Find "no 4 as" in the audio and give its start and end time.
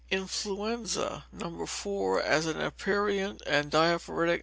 1.31-2.47